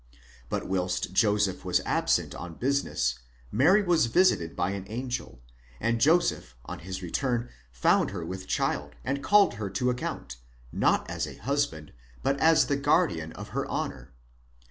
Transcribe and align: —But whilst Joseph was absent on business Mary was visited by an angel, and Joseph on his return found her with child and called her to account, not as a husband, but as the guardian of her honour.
—But 0.49 0.67
whilst 0.67 1.13
Joseph 1.13 1.63
was 1.63 1.79
absent 1.85 2.33
on 2.33 2.55
business 2.55 3.19
Mary 3.51 3.83
was 3.83 4.07
visited 4.07 4.55
by 4.55 4.71
an 4.71 4.85
angel, 4.87 5.43
and 5.79 6.01
Joseph 6.01 6.55
on 6.65 6.79
his 6.79 7.03
return 7.03 7.49
found 7.71 8.09
her 8.09 8.25
with 8.25 8.47
child 8.47 8.95
and 9.05 9.23
called 9.23 9.53
her 9.61 9.69
to 9.69 9.91
account, 9.91 10.37
not 10.71 11.07
as 11.07 11.27
a 11.27 11.35
husband, 11.35 11.93
but 12.23 12.39
as 12.39 12.65
the 12.65 12.77
guardian 12.77 13.31
of 13.33 13.49
her 13.49 13.67
honour. 13.67 14.11